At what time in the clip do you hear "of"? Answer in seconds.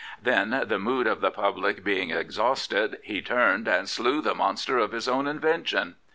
1.05-1.21, 4.79-4.93